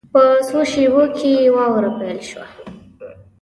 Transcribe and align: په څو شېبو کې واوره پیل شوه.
په 0.13 0.23
څو 0.47 0.59
شېبو 0.71 1.03
کې 1.17 1.31
واوره 1.55 1.91
پیل 1.99 2.19
شوه. 2.29 2.45